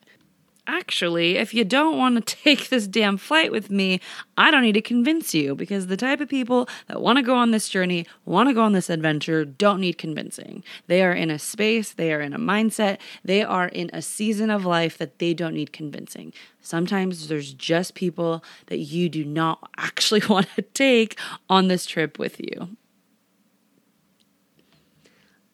actually, 0.66 1.36
if 1.36 1.52
you 1.54 1.64
don't 1.64 1.98
want 1.98 2.14
to 2.26 2.36
take 2.42 2.68
this 2.68 2.86
damn 2.86 3.16
flight 3.16 3.52
with 3.52 3.70
me, 3.70 4.00
I 4.36 4.50
don't 4.50 4.62
need 4.62 4.72
to 4.72 4.82
convince 4.82 5.34
you 5.34 5.54
because 5.54 5.86
the 5.86 5.96
type 5.96 6.20
of 6.20 6.28
people 6.28 6.68
that 6.88 7.00
want 7.00 7.16
to 7.16 7.22
go 7.22 7.36
on 7.36 7.50
this 7.50 7.68
journey, 7.68 8.06
want 8.24 8.48
to 8.48 8.54
go 8.54 8.62
on 8.62 8.72
this 8.72 8.90
adventure, 8.90 9.44
don't 9.44 9.80
need 9.80 9.98
convincing. 9.98 10.62
They 10.86 11.02
are 11.02 11.12
in 11.12 11.30
a 11.30 11.38
space, 11.38 11.92
they 11.92 12.12
are 12.12 12.20
in 12.20 12.32
a 12.32 12.38
mindset, 12.38 12.98
they 13.24 13.42
are 13.42 13.68
in 13.68 13.90
a 13.92 14.02
season 14.02 14.50
of 14.50 14.64
life 14.64 14.98
that 14.98 15.18
they 15.18 15.34
don't 15.34 15.54
need 15.54 15.72
convincing. 15.72 16.32
Sometimes 16.60 17.28
there's 17.28 17.52
just 17.54 17.94
people 17.94 18.44
that 18.66 18.78
you 18.78 19.08
do 19.08 19.24
not 19.24 19.70
actually 19.76 20.22
want 20.28 20.48
to 20.56 20.62
take 20.62 21.18
on 21.48 21.68
this 21.68 21.86
trip 21.86 22.18
with 22.18 22.40
you. 22.40 22.76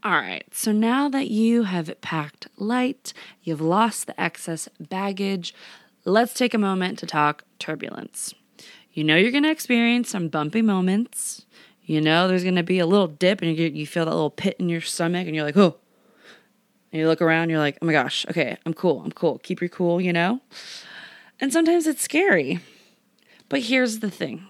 All 0.05 0.13
right, 0.13 0.45
so 0.53 0.71
now 0.71 1.09
that 1.09 1.29
you 1.29 1.65
have 1.65 1.93
packed 2.01 2.47
light, 2.57 3.13
you've 3.43 3.61
lost 3.61 4.07
the 4.07 4.19
excess 4.21 4.69
baggage, 4.79 5.53
let's 6.05 6.35
take 6.35 6.55
a 6.55 6.59
moment 6.59 7.01
to 7.01 7.07
talk 7.07 7.43
turbulence. 7.59 8.33
You 8.93 9.03
know, 9.03 9.17
you're 9.17 9.33
going 9.33 9.43
to 9.43 9.51
experience 9.51 10.09
some 10.09 10.29
bumpy 10.29 10.63
moments. 10.63 11.47
You 11.83 12.01
know, 12.01 12.29
there's 12.29 12.45
going 12.45 12.55
to 12.55 12.63
be 12.63 12.79
a 12.79 12.87
little 12.87 13.09
dip 13.09 13.43
and 13.43 13.59
you, 13.59 13.67
you 13.67 13.89
feel 13.89 14.05
that 14.05 14.13
little 14.13 14.31
pit 14.31 14.55
in 14.61 14.69
your 14.69 14.81
stomach 14.81 15.27
and 15.27 15.35
you're 15.35 15.45
like, 15.45 15.57
oh. 15.57 15.77
And 16.93 17.01
you 17.01 17.09
look 17.09 17.21
around, 17.21 17.51
you're 17.51 17.59
like, 17.59 17.77
oh 17.83 17.87
my 17.87 17.93
gosh, 17.93 18.25
okay, 18.31 18.57
I'm 18.65 18.75
cool, 18.75 19.03
I'm 19.05 19.13
cool. 19.13 19.39
Keep 19.39 19.61
your 19.61 19.69
cool, 19.69 20.01
you 20.01 20.13
know? 20.13 20.41
And 21.41 21.53
sometimes 21.53 21.89
it's 21.89 22.03
scary. 22.03 22.61
But 23.49 23.63
here's 23.63 23.99
the 23.99 24.11
thing 24.11 24.47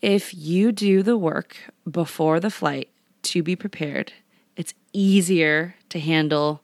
if 0.00 0.32
you 0.32 0.70
do 0.70 1.02
the 1.02 1.16
work 1.16 1.56
before 1.90 2.38
the 2.38 2.50
flight 2.50 2.88
to 3.22 3.42
be 3.42 3.56
prepared, 3.56 4.12
it's 4.56 4.74
easier 4.92 5.74
to 5.90 6.00
handle 6.00 6.62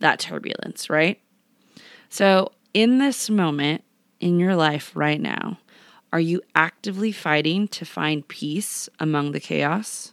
that 0.00 0.18
turbulence, 0.18 0.90
right? 0.90 1.20
So, 2.08 2.52
in 2.72 2.98
this 2.98 3.30
moment 3.30 3.84
in 4.20 4.38
your 4.38 4.56
life 4.56 4.90
right 4.94 5.20
now, 5.20 5.58
are 6.12 6.20
you 6.20 6.42
actively 6.54 7.12
fighting 7.12 7.68
to 7.68 7.84
find 7.84 8.26
peace 8.26 8.88
among 8.98 9.32
the 9.32 9.40
chaos? 9.40 10.12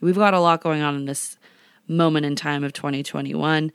We've 0.00 0.16
got 0.16 0.34
a 0.34 0.40
lot 0.40 0.62
going 0.62 0.82
on 0.82 0.94
in 0.94 1.04
this 1.04 1.36
moment 1.86 2.24
in 2.24 2.36
time 2.36 2.64
of 2.64 2.72
2021. 2.72 3.72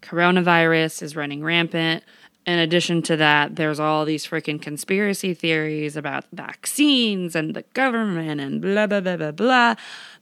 Coronavirus 0.00 1.02
is 1.02 1.14
running 1.14 1.44
rampant. 1.44 2.02
In 2.44 2.58
addition 2.58 3.02
to 3.02 3.16
that, 3.16 3.54
there's 3.54 3.78
all 3.78 4.04
these 4.04 4.26
freaking 4.26 4.60
conspiracy 4.60 5.32
theories 5.32 5.96
about 5.96 6.24
vaccines 6.32 7.36
and 7.36 7.54
the 7.54 7.62
government 7.74 8.40
and 8.40 8.60
blah, 8.60 8.88
blah, 8.88 9.00
blah, 9.00 9.16
blah, 9.16 9.30
blah. 9.30 9.74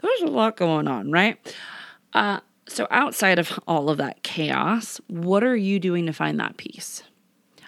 There's 0.02 0.20
a 0.20 0.26
lot 0.26 0.58
going 0.58 0.86
on, 0.86 1.10
right? 1.10 1.38
Uh, 2.12 2.40
so, 2.68 2.86
outside 2.90 3.38
of 3.38 3.58
all 3.66 3.90
of 3.90 3.98
that 3.98 4.22
chaos, 4.22 5.00
what 5.08 5.42
are 5.42 5.56
you 5.56 5.80
doing 5.80 6.06
to 6.06 6.12
find 6.12 6.38
that 6.38 6.56
peace? 6.56 7.02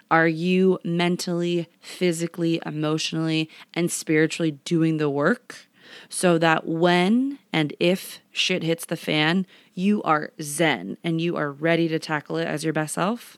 Are 0.09 0.27
you 0.27 0.79
mentally, 0.83 1.67
physically, 1.81 2.61
emotionally, 2.65 3.49
and 3.73 3.91
spiritually 3.91 4.51
doing 4.63 4.97
the 4.97 5.09
work 5.09 5.67
so 6.09 6.37
that 6.37 6.67
when 6.67 7.39
and 7.51 7.73
if 7.79 8.19
shit 8.31 8.63
hits 8.63 8.85
the 8.85 8.97
fan, 8.97 9.45
you 9.73 10.03
are 10.03 10.31
zen 10.41 10.97
and 11.03 11.19
you 11.19 11.35
are 11.35 11.51
ready 11.51 11.87
to 11.87 11.99
tackle 11.99 12.37
it 12.37 12.45
as 12.45 12.63
your 12.63 12.73
best 12.73 12.93
self? 12.93 13.37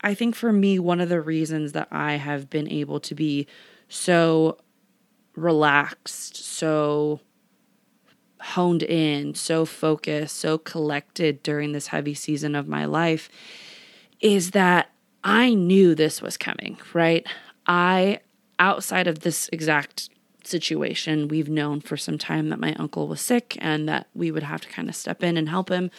I 0.00 0.14
think 0.14 0.34
for 0.34 0.52
me, 0.52 0.78
one 0.78 1.00
of 1.00 1.08
the 1.08 1.20
reasons 1.20 1.72
that 1.72 1.88
I 1.90 2.14
have 2.14 2.48
been 2.48 2.68
able 2.70 3.00
to 3.00 3.14
be 3.14 3.46
so 3.88 4.58
relaxed, 5.34 6.36
so 6.36 7.20
honed 8.54 8.82
in, 8.82 9.34
so 9.34 9.64
focused, 9.64 10.36
so 10.36 10.58
collected 10.58 11.42
during 11.42 11.72
this 11.72 11.88
heavy 11.88 12.14
season 12.14 12.54
of 12.54 12.68
my 12.68 12.84
life 12.84 13.28
is 14.20 14.52
that 14.52 14.90
I 15.24 15.54
knew 15.54 15.94
this 15.94 16.22
was 16.22 16.36
coming, 16.36 16.78
right? 16.94 17.26
I, 17.66 18.20
outside 18.58 19.08
of 19.08 19.20
this 19.20 19.48
exact 19.52 20.08
situation, 20.44 21.28
we've 21.28 21.48
known 21.48 21.80
for 21.80 21.96
some 21.96 22.18
time 22.18 22.48
that 22.50 22.60
my 22.60 22.74
uncle 22.74 23.08
was 23.08 23.20
sick 23.20 23.56
and 23.60 23.88
that 23.88 24.06
we 24.14 24.30
would 24.30 24.44
have 24.44 24.60
to 24.60 24.68
kind 24.68 24.88
of 24.88 24.94
step 24.94 25.22
in 25.22 25.36
and 25.36 25.48
help 25.48 25.68
him. 25.68 25.90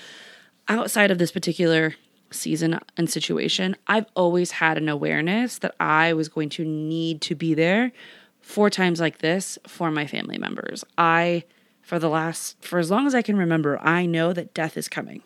Outside 0.70 1.12
of 1.12 1.18
this 1.18 1.32
particular 1.32 1.96
season 2.32 2.80
and 2.96 3.10
situation, 3.10 3.76
I've 3.88 4.06
always 4.16 4.52
had 4.52 4.78
an 4.78 4.90
awareness 4.90 5.60
that 5.60 5.76
I 5.80 6.14
was 6.14 6.30
going 6.30 6.50
to 6.50 6.66
need 6.66 7.22
to 7.22 7.36
be 7.36 7.54
there 7.54 7.92
for 8.42 8.70
times 8.70 9.02
like 9.02 9.18
this 9.20 9.58
for 9.68 9.92
my 9.92 10.08
family 10.08 10.38
members. 10.38 10.86
I, 10.98 11.44
for 11.88 12.00
the 12.00 12.10
last, 12.10 12.62
for 12.62 12.80
as 12.80 12.92
long 12.92 13.08
as 13.08 13.16
I 13.16 13.22
can 13.22 13.38
remember, 13.38 13.80
I 13.82 14.06
know 14.06 14.34
that 14.34 14.54
death 14.54 14.76
is 14.76 14.90
coming. 14.90 15.24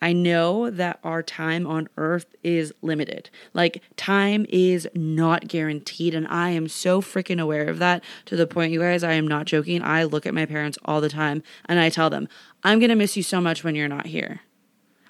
I 0.00 0.12
know 0.12 0.68
that 0.68 0.98
our 1.04 1.22
time 1.22 1.68
on 1.68 1.88
earth 1.96 2.34
is 2.42 2.74
limited. 2.82 3.30
Like, 3.52 3.80
time 3.96 4.44
is 4.48 4.88
not 4.92 5.46
guaranteed. 5.46 6.12
And 6.12 6.26
I 6.26 6.50
am 6.50 6.66
so 6.66 7.00
freaking 7.00 7.40
aware 7.40 7.68
of 7.68 7.78
that 7.78 8.02
to 8.24 8.34
the 8.34 8.44
point, 8.44 8.72
you 8.72 8.80
guys, 8.80 9.04
I 9.04 9.12
am 9.12 9.28
not 9.28 9.46
joking. 9.46 9.84
I 9.84 10.02
look 10.02 10.26
at 10.26 10.34
my 10.34 10.46
parents 10.46 10.78
all 10.84 11.00
the 11.00 11.08
time 11.08 11.44
and 11.66 11.78
I 11.78 11.90
tell 11.90 12.10
them, 12.10 12.26
I'm 12.64 12.80
going 12.80 12.88
to 12.88 12.96
miss 12.96 13.16
you 13.16 13.22
so 13.22 13.40
much 13.40 13.62
when 13.62 13.76
you're 13.76 13.86
not 13.86 14.06
here. 14.06 14.40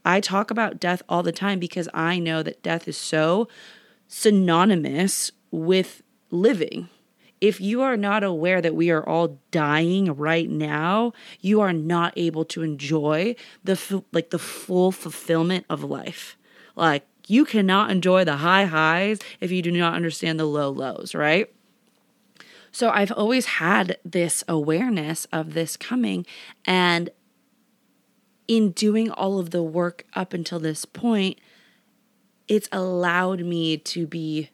I 0.04 0.20
talk 0.20 0.50
about 0.50 0.80
death 0.80 1.00
all 1.08 1.22
the 1.22 1.32
time 1.32 1.58
because 1.58 1.88
I 1.94 2.18
know 2.18 2.42
that 2.42 2.62
death 2.62 2.86
is 2.86 2.98
so 2.98 3.48
synonymous 4.06 5.32
with 5.50 6.02
living 6.30 6.90
if 7.44 7.60
you 7.60 7.82
are 7.82 7.98
not 7.98 8.24
aware 8.24 8.62
that 8.62 8.74
we 8.74 8.90
are 8.90 9.06
all 9.06 9.38
dying 9.50 10.16
right 10.16 10.48
now, 10.48 11.12
you 11.42 11.60
are 11.60 11.74
not 11.74 12.14
able 12.16 12.46
to 12.46 12.62
enjoy 12.62 13.36
the 13.62 14.02
like 14.12 14.30
the 14.30 14.38
full 14.38 14.90
fulfillment 14.90 15.66
of 15.68 15.84
life. 15.84 16.38
Like 16.74 17.06
you 17.26 17.44
cannot 17.44 17.90
enjoy 17.90 18.24
the 18.24 18.38
high 18.38 18.64
highs 18.64 19.18
if 19.40 19.52
you 19.52 19.60
do 19.60 19.70
not 19.70 19.92
understand 19.92 20.40
the 20.40 20.46
low 20.46 20.70
lows, 20.70 21.14
right? 21.14 21.52
So 22.72 22.88
I've 22.88 23.12
always 23.12 23.44
had 23.44 23.98
this 24.06 24.42
awareness 24.48 25.26
of 25.26 25.52
this 25.52 25.76
coming 25.76 26.24
and 26.64 27.10
in 28.48 28.70
doing 28.70 29.10
all 29.10 29.38
of 29.38 29.50
the 29.50 29.62
work 29.62 30.06
up 30.14 30.32
until 30.32 30.60
this 30.60 30.86
point, 30.86 31.38
it's 32.48 32.70
allowed 32.72 33.40
me 33.40 33.76
to 33.76 34.06
be 34.06 34.48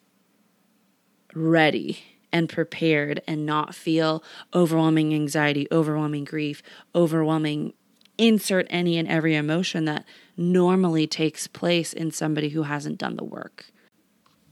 ready 1.35 2.10
and 2.33 2.49
prepared 2.49 3.23
and 3.27 3.45
not 3.45 3.75
feel 3.75 4.23
overwhelming 4.55 5.15
anxiety, 5.15 5.67
overwhelming 5.73 6.25
grief, 6.25 6.63
overwhelming 6.95 7.73
insert 8.19 8.67
any 8.69 8.99
and 8.99 9.09
every 9.09 9.35
emotion 9.35 9.87
that 9.87 10.05
normally 10.37 11.07
takes 11.07 11.47
place 11.47 11.93
in 11.93 12.11
somebody 12.11 12.51
who 12.51 12.65
hasn't 12.65 12.99
done 12.99 13.17
the 13.17 13.25
work. 13.25 13.67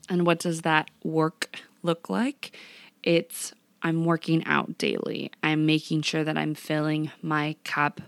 And 0.08 0.26
what 0.26 0.38
does 0.38 0.62
that 0.62 0.90
work 1.04 1.60
look 1.82 2.08
like? 2.08 2.56
It's 3.02 3.52
I'm 3.82 4.04
working 4.04 4.44
out 4.44 4.78
daily. 4.78 5.30
I'm 5.42 5.66
making 5.66 6.02
sure 6.02 6.24
that 6.24 6.36
I'm 6.36 6.54
filling 6.54 7.12
my 7.22 7.56
cup 7.64 8.00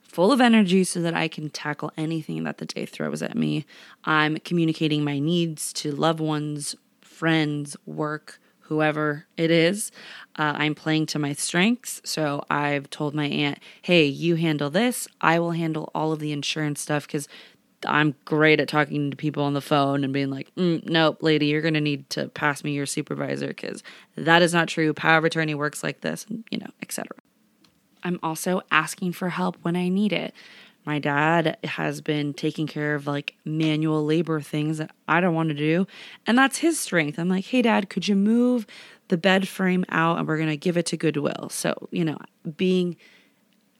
full 0.00 0.32
of 0.32 0.40
energy 0.40 0.84
so 0.84 1.00
that 1.00 1.14
I 1.14 1.28
can 1.28 1.48
tackle 1.48 1.92
anything 1.96 2.44
that 2.44 2.58
the 2.58 2.66
day 2.66 2.84
throws 2.86 3.22
at 3.22 3.36
me. 3.36 3.64
I'm 4.04 4.38
communicating 4.38 5.04
my 5.04 5.18
needs 5.18 5.72
to 5.74 5.92
loved 5.92 6.20
ones, 6.20 6.74
friends, 7.00 7.76
work, 7.86 8.40
whoever 8.72 9.26
it 9.36 9.50
is. 9.50 9.92
Uh, 10.36 10.54
I'm 10.56 10.74
playing 10.74 11.06
to 11.06 11.18
my 11.18 11.34
strengths. 11.34 12.00
So 12.04 12.42
I've 12.48 12.88
told 12.88 13.14
my 13.14 13.26
aunt, 13.26 13.58
hey, 13.82 14.06
you 14.06 14.36
handle 14.36 14.70
this. 14.70 15.06
I 15.20 15.38
will 15.38 15.50
handle 15.50 15.90
all 15.94 16.12
of 16.12 16.20
the 16.20 16.32
insurance 16.32 16.80
stuff 16.80 17.06
because 17.06 17.28
I'm 17.86 18.14
great 18.24 18.60
at 18.60 18.68
talking 18.68 19.10
to 19.10 19.16
people 19.16 19.42
on 19.42 19.52
the 19.52 19.60
phone 19.60 20.04
and 20.04 20.12
being 20.12 20.30
like, 20.30 20.54
mm, 20.54 20.88
nope, 20.88 21.18
lady, 21.20 21.46
you're 21.46 21.60
going 21.60 21.74
to 21.74 21.80
need 21.80 22.08
to 22.10 22.28
pass 22.28 22.64
me 22.64 22.72
your 22.72 22.86
supervisor 22.86 23.48
because 23.48 23.82
that 24.16 24.40
is 24.40 24.54
not 24.54 24.68
true. 24.68 24.94
Power 24.94 25.18
of 25.18 25.24
attorney 25.24 25.54
works 25.54 25.82
like 25.82 26.00
this, 26.00 26.24
and, 26.30 26.44
you 26.50 26.58
know, 26.58 26.70
etc. 26.80 27.08
I'm 28.04 28.18
also 28.22 28.62
asking 28.70 29.12
for 29.12 29.28
help 29.28 29.56
when 29.62 29.76
I 29.76 29.88
need 29.88 30.12
it. 30.12 30.32
My 30.84 30.98
dad 30.98 31.58
has 31.64 32.00
been 32.00 32.34
taking 32.34 32.66
care 32.66 32.94
of 32.94 33.06
like 33.06 33.36
manual 33.44 34.04
labor 34.04 34.40
things 34.40 34.78
that 34.78 34.90
I 35.06 35.20
don't 35.20 35.34
want 35.34 35.50
to 35.50 35.54
do. 35.54 35.86
And 36.26 36.36
that's 36.36 36.58
his 36.58 36.78
strength. 36.78 37.18
I'm 37.18 37.28
like, 37.28 37.44
hey, 37.44 37.62
dad, 37.62 37.88
could 37.88 38.08
you 38.08 38.16
move 38.16 38.66
the 39.08 39.16
bed 39.16 39.46
frame 39.46 39.84
out 39.90 40.18
and 40.18 40.26
we're 40.26 40.38
going 40.38 40.48
to 40.48 40.56
give 40.56 40.76
it 40.76 40.86
to 40.86 40.96
Goodwill? 40.96 41.48
So, 41.50 41.88
you 41.90 42.04
know, 42.04 42.18
being 42.56 42.96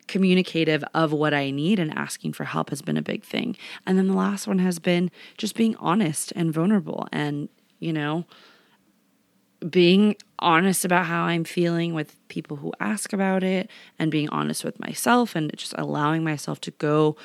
communicative 0.07 0.85
of 0.95 1.13
what 1.13 1.35
I 1.35 1.51
need 1.51 1.79
and 1.79 1.93
asking 1.97 2.35
for 2.35 2.45
help 2.45 2.71
has 2.71 2.83
been 2.83 2.97
a 2.97 3.03
big 3.03 3.25
thing. 3.25 3.57
And 3.87 3.99
then 3.99 4.09
the 4.09 4.15
last 4.15 4.47
one 4.47 4.59
has 4.59 4.79
been 4.79 5.11
just 5.39 5.57
being 5.57 5.75
honest 5.77 6.33
and 6.37 6.53
vulnerable 6.53 7.09
and, 7.13 7.49
you 7.81 7.93
know, 7.93 8.27
being 9.71 10.17
honest 10.39 10.85
about 10.85 11.07
how 11.07 11.23
I'm 11.23 11.45
feeling 11.45 11.95
with 11.95 12.17
people 12.29 12.57
who 12.59 12.73
ask 12.81 13.13
about 13.13 13.43
it 13.43 13.71
and 13.99 14.11
being 14.11 14.29
honest 14.31 14.65
with 14.65 14.79
myself 14.81 15.37
and 15.37 15.51
just 15.57 15.75
allowing 15.79 16.25
myself 16.25 16.61
to 16.63 16.71
go 16.73 17.17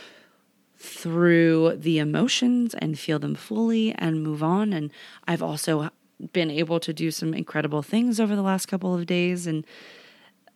through 0.77 1.75
the 1.75 1.97
emotions 1.97 2.75
and 2.75 2.99
feel 2.99 3.17
them 3.17 3.35
fully 3.35 3.93
and 3.93 4.23
move 4.23 4.43
on. 4.43 4.73
And 4.73 4.91
I've 5.27 5.41
also 5.41 5.89
been 6.33 6.51
able 6.51 6.79
to 6.79 6.93
do 6.93 7.11
some 7.11 7.33
incredible 7.33 7.81
things 7.81 8.19
over 8.19 8.35
the 8.35 8.41
last 8.41 8.67
couple 8.67 8.93
of 8.93 9.05
days. 9.05 9.47
And 9.47 9.65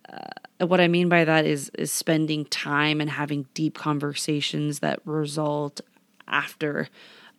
uh, 0.08 0.68
what 0.68 0.80
I 0.80 0.88
mean 0.88 1.10
by 1.10 1.26
that 1.26 1.46
is 1.46 1.70
is 1.78 1.92
spending 1.92 2.46
time 2.46 3.02
and 3.02 3.10
having 3.10 3.48
deep 3.54 3.76
conversations 3.76 4.80
that 4.80 5.00
result 5.06 5.82
after 6.28 6.88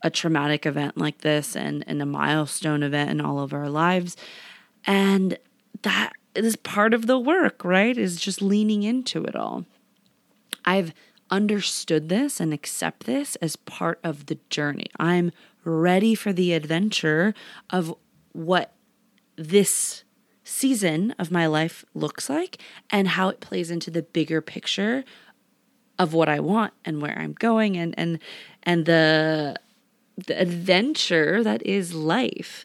a 0.02 0.10
traumatic 0.10 0.66
event 0.66 0.96
like 0.96 1.18
this 1.18 1.54
and, 1.56 1.84
and 1.86 2.02
a 2.02 2.06
milestone 2.06 2.82
event 2.82 3.10
in 3.10 3.20
all 3.20 3.40
of 3.40 3.52
our 3.52 3.68
lives. 3.68 4.16
And 4.84 5.38
that 5.82 6.12
is 6.34 6.56
part 6.56 6.94
of 6.94 7.06
the 7.06 7.18
work, 7.18 7.64
right? 7.64 7.96
Is 7.96 8.20
just 8.20 8.42
leaning 8.42 8.82
into 8.82 9.24
it 9.24 9.36
all. 9.36 9.64
I've 10.64 10.92
understood 11.30 12.08
this 12.08 12.40
and 12.40 12.52
accept 12.52 13.04
this 13.06 13.36
as 13.36 13.56
part 13.56 13.98
of 14.04 14.26
the 14.26 14.38
journey. 14.50 14.86
I'm 14.98 15.32
ready 15.64 16.14
for 16.14 16.32
the 16.32 16.52
adventure 16.52 17.34
of 17.70 17.94
what 18.32 18.72
this 19.36 20.04
season 20.44 21.14
of 21.18 21.30
my 21.30 21.46
life 21.46 21.84
looks 21.94 22.28
like 22.28 22.58
and 22.90 23.08
how 23.08 23.28
it 23.28 23.40
plays 23.40 23.70
into 23.70 23.90
the 23.90 24.02
bigger 24.02 24.40
picture 24.40 25.04
of 25.98 26.12
what 26.12 26.28
I 26.28 26.40
want 26.40 26.74
and 26.84 27.00
where 27.00 27.16
I'm 27.18 27.32
going 27.32 27.76
and 27.76 27.94
and 27.96 28.18
and 28.64 28.86
the 28.86 29.56
the 30.16 30.40
adventure 30.40 31.42
that 31.42 31.64
is 31.64 31.94
life. 31.94 32.64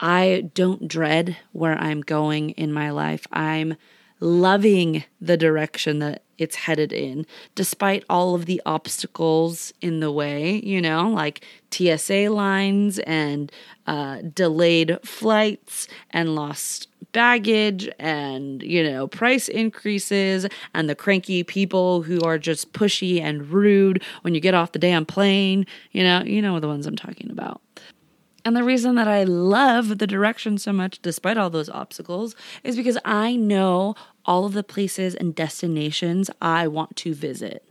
I 0.00 0.50
don't 0.54 0.88
dread 0.88 1.36
where 1.52 1.78
I'm 1.78 2.00
going 2.00 2.50
in 2.50 2.72
my 2.72 2.90
life. 2.90 3.26
I'm 3.32 3.76
loving 4.20 5.04
the 5.20 5.36
direction 5.36 5.98
that 6.00 6.22
it's 6.38 6.56
headed 6.56 6.92
in, 6.92 7.26
despite 7.54 8.04
all 8.08 8.34
of 8.34 8.46
the 8.46 8.60
obstacles 8.66 9.72
in 9.80 10.00
the 10.00 10.10
way, 10.10 10.60
you 10.64 10.80
know, 10.80 11.08
like 11.10 11.44
TSA 11.70 12.28
lines 12.28 12.98
and 13.00 13.52
uh, 13.86 14.18
delayed 14.22 14.98
flights 15.04 15.86
and 16.10 16.34
lost 16.34 16.88
baggage 17.14 17.88
and, 17.98 18.62
you 18.62 18.84
know, 18.84 19.06
price 19.06 19.48
increases 19.48 20.46
and 20.74 20.90
the 20.90 20.94
cranky 20.94 21.42
people 21.42 22.02
who 22.02 22.20
are 22.20 22.36
just 22.36 22.74
pushy 22.74 23.22
and 23.22 23.48
rude 23.48 24.02
when 24.20 24.34
you 24.34 24.40
get 24.40 24.52
off 24.52 24.72
the 24.72 24.78
damn 24.78 25.06
plane. 25.06 25.64
You 25.92 26.04
know, 26.04 26.22
you 26.22 26.42
know 26.42 26.60
the 26.60 26.68
ones 26.68 26.86
I'm 26.86 26.96
talking 26.96 27.30
about. 27.30 27.62
And 28.44 28.54
the 28.54 28.64
reason 28.64 28.96
that 28.96 29.08
I 29.08 29.24
love 29.24 29.96
the 29.96 30.06
direction 30.06 30.58
so 30.58 30.70
much, 30.70 31.00
despite 31.00 31.38
all 31.38 31.48
those 31.48 31.70
obstacles, 31.70 32.36
is 32.62 32.76
because 32.76 32.98
I 33.02 33.36
know 33.36 33.94
all 34.26 34.44
of 34.44 34.52
the 34.52 34.62
places 34.62 35.14
and 35.14 35.34
destinations 35.34 36.28
I 36.42 36.68
want 36.68 36.94
to 36.96 37.14
visit. 37.14 37.64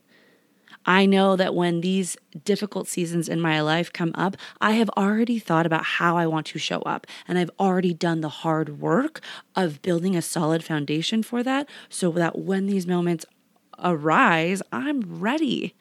I 0.85 1.05
know 1.05 1.35
that 1.35 1.55
when 1.55 1.81
these 1.81 2.17
difficult 2.43 2.87
seasons 2.87 3.29
in 3.29 3.39
my 3.39 3.61
life 3.61 3.91
come 3.91 4.11
up, 4.15 4.35
I 4.59 4.71
have 4.71 4.89
already 4.91 5.39
thought 5.39 5.65
about 5.65 5.85
how 5.85 6.17
I 6.17 6.27
want 6.27 6.47
to 6.47 6.59
show 6.59 6.81
up. 6.81 7.07
And 7.27 7.37
I've 7.37 7.51
already 7.59 7.93
done 7.93 8.21
the 8.21 8.29
hard 8.29 8.79
work 8.79 9.21
of 9.55 9.81
building 9.81 10.15
a 10.15 10.21
solid 10.21 10.63
foundation 10.63 11.23
for 11.23 11.43
that 11.43 11.69
so 11.89 12.11
that 12.11 12.37
when 12.37 12.67
these 12.67 12.85
moments 12.85 13.25
arise, 13.79 14.61
I'm 14.71 15.01
ready. 15.19 15.75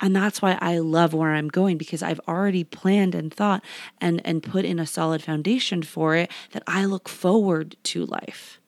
And 0.00 0.16
that's 0.16 0.42
why 0.42 0.58
I 0.60 0.78
love 0.78 1.14
where 1.14 1.32
I'm 1.32 1.48
going 1.48 1.78
because 1.78 2.02
I've 2.02 2.20
already 2.26 2.64
planned 2.64 3.14
and 3.14 3.32
thought 3.32 3.64
and, 4.00 4.20
and 4.24 4.42
put 4.42 4.64
in 4.64 4.78
a 4.78 4.86
solid 4.86 5.22
foundation 5.22 5.82
for 5.82 6.16
it 6.16 6.30
that 6.50 6.64
I 6.66 6.84
look 6.84 7.08
forward 7.08 7.76
to 7.84 8.04
life. 8.04 8.60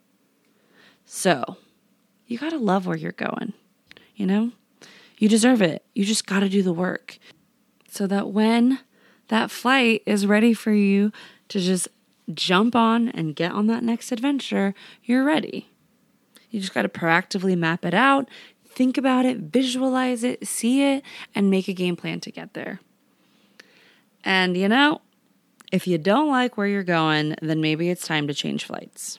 So 1.05 1.57
you 2.27 2.39
got 2.39 2.51
to 2.51 2.59
love 2.59 2.87
where 2.87 2.97
you're 2.97 3.13
going, 3.13 3.53
you 4.15 4.27
know? 4.27 4.53
You 5.25 5.31
deserve 5.31 5.63
it. 5.63 5.83
You 5.95 6.05
just 6.05 6.27
got 6.27 6.41
to 6.41 6.51
do 6.51 6.63
the 6.63 6.75
work 6.75 7.19
so 7.89 8.07
that 8.07 8.29
when 8.29 8.81
that 9.29 9.51
flight 9.51 10.03
is 10.05 10.27
ready 10.27 10.53
for 10.53 10.71
you 10.71 11.13
to 11.49 11.61
just 11.61 11.89
jump 12.35 12.77
on 12.77 13.09
and 13.09 13.35
get 13.35 13.53
on 13.53 13.67
that 13.69 13.83
next 13.83 14.13
adventure, 14.13 14.75
you're 15.03 15.25
ready. 15.25 15.71
You 16.51 16.61
just 16.61 16.75
got 16.75 16.83
to 16.83 16.91
proactively 16.91 17.57
map 17.57 17.87
it 17.87 17.95
out, 17.95 18.29
think 18.69 18.99
about 18.99 19.25
it, 19.25 19.39
visualize 19.39 20.25
it, 20.25 20.47
see 20.47 20.83
it, 20.83 21.03
and 21.35 21.49
make 21.49 21.69
a 21.69 21.73
game 21.73 21.97
plan 21.97 22.21
to 22.21 22.31
get 22.31 22.53
there. 22.53 22.81
And 24.25 24.59
you 24.59 24.69
know, 24.69 25.01
if 25.73 25.87
you 25.87 25.97
don't 25.97 26.29
like 26.29 26.59
where 26.59 26.67
you're 26.67 26.85
going, 26.85 27.35
then 27.41 27.63
maybe 27.63 27.89
it's 27.89 28.07
time 28.07 28.27
to 28.27 28.35
change 28.35 28.67
flights 28.67 29.19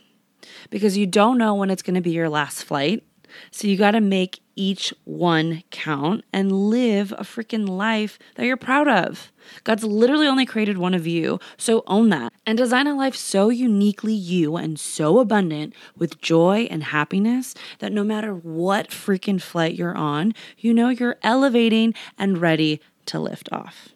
because 0.69 0.97
you 0.97 1.07
don't 1.07 1.39
know 1.39 1.55
when 1.55 1.71
it's 1.71 1.81
going 1.81 1.95
to 1.95 2.01
be 2.01 2.11
your 2.11 2.29
last 2.29 2.63
flight. 2.63 3.03
So 3.51 3.67
you 3.67 3.77
got 3.77 3.91
to 3.91 4.01
make 4.01 4.41
each 4.55 4.93
one 5.03 5.63
count 5.69 6.23
and 6.31 6.51
live 6.51 7.11
a 7.13 7.23
freaking 7.23 7.67
life 7.67 8.17
that 8.35 8.45
you're 8.45 8.57
proud 8.57 8.87
of. 8.87 9.31
God's 9.63 9.83
literally 9.83 10.27
only 10.27 10.45
created 10.45 10.77
one 10.77 10.93
of 10.93 11.05
you, 11.05 11.39
so 11.57 11.83
own 11.87 12.09
that. 12.09 12.33
And 12.45 12.57
design 12.57 12.87
a 12.87 12.95
life 12.95 13.15
so 13.15 13.49
uniquely 13.49 14.13
you 14.13 14.55
and 14.55 14.79
so 14.79 15.19
abundant 15.19 15.73
with 15.97 16.21
joy 16.21 16.67
and 16.71 16.83
happiness 16.83 17.53
that 17.79 17.91
no 17.91 18.03
matter 18.03 18.33
what 18.33 18.89
freaking 18.89 19.41
flight 19.41 19.75
you're 19.75 19.97
on, 19.97 20.33
you 20.57 20.73
know 20.73 20.89
you're 20.89 21.17
elevating 21.21 21.93
and 22.17 22.39
ready 22.39 22.81
to 23.07 23.19
lift 23.19 23.49
off. 23.51 23.89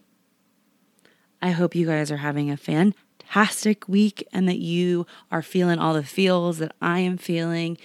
I 1.42 1.52
hope 1.52 1.74
you 1.74 1.86
guys 1.86 2.12
are 2.12 2.18
having 2.18 2.52
a 2.52 2.58
fantastic 2.58 3.88
week 3.88 4.28
and 4.34 4.48
that 4.50 4.60
you 4.60 5.08
are 5.32 5.42
feeling 5.42 5.80
all 5.80 5.94
the 5.94 6.04
feels 6.04 6.58
that 6.58 6.74
I 6.82 7.00
am 7.00 7.18
feeling 7.18 7.78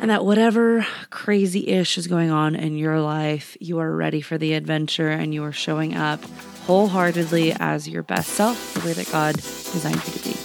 and 0.00 0.10
that 0.10 0.24
whatever 0.24 0.86
crazy 1.10 1.68
ish 1.68 1.98
is 1.98 2.06
going 2.06 2.30
on 2.30 2.54
in 2.54 2.76
your 2.76 3.00
life, 3.00 3.56
you 3.60 3.78
are 3.78 3.94
ready 3.94 4.22
for 4.22 4.38
the 4.38 4.54
adventure 4.54 5.10
and 5.10 5.34
you 5.34 5.44
are 5.44 5.52
showing 5.52 5.94
up 5.94 6.24
wholeheartedly 6.66 7.52
as 7.60 7.86
your 7.86 8.02
best 8.02 8.30
self, 8.30 8.74
the 8.74 8.80
way 8.80 8.94
that 8.94 9.10
God 9.12 9.34
designed 9.36 9.96
you 9.96 10.12
to 10.12 10.24
be. 10.24 10.36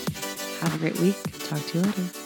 Have 0.60 0.76
a 0.76 0.78
great 0.78 1.00
week. 1.00 1.15
Talk 1.48 1.65
to 1.68 1.78
you 1.78 1.84
later. 1.86 2.24